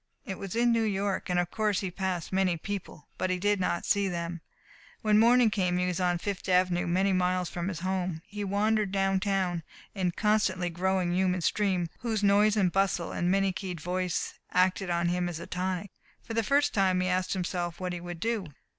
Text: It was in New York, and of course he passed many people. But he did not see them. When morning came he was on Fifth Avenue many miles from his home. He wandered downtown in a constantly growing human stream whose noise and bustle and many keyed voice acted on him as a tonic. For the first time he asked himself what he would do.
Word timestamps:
It 0.25 0.39
was 0.39 0.55
in 0.55 0.71
New 0.71 0.81
York, 0.81 1.29
and 1.29 1.39
of 1.39 1.51
course 1.51 1.81
he 1.81 1.91
passed 1.91 2.33
many 2.33 2.57
people. 2.57 3.07
But 3.19 3.29
he 3.29 3.37
did 3.37 3.59
not 3.59 3.85
see 3.85 4.07
them. 4.07 4.41
When 5.03 5.19
morning 5.19 5.51
came 5.51 5.77
he 5.77 5.85
was 5.85 5.99
on 5.99 6.17
Fifth 6.17 6.49
Avenue 6.49 6.87
many 6.87 7.13
miles 7.13 7.51
from 7.51 7.67
his 7.67 7.81
home. 7.81 8.23
He 8.25 8.43
wandered 8.43 8.91
downtown 8.91 9.61
in 9.93 10.07
a 10.07 10.11
constantly 10.11 10.71
growing 10.71 11.13
human 11.13 11.41
stream 11.41 11.87
whose 11.99 12.23
noise 12.23 12.57
and 12.57 12.71
bustle 12.71 13.11
and 13.11 13.29
many 13.29 13.51
keyed 13.51 13.79
voice 13.79 14.39
acted 14.51 14.89
on 14.89 15.09
him 15.09 15.29
as 15.29 15.39
a 15.39 15.45
tonic. 15.45 15.91
For 16.23 16.33
the 16.33 16.41
first 16.41 16.73
time 16.73 16.99
he 16.99 17.07
asked 17.07 17.33
himself 17.33 17.79
what 17.79 17.93
he 17.93 18.01
would 18.01 18.19
do. 18.19 18.47